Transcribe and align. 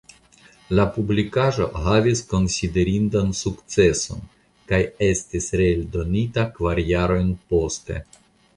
La 0.77 0.85
publikaĵo 0.93 1.67
havis 1.87 2.23
konsiderindan 2.31 3.29
sukceson 3.41 4.25
kaj 4.73 4.81
estis 5.11 5.53
reeldonita 5.63 6.47
kvar 6.59 6.85
jarojn 6.89 7.33
poste. 7.55 8.03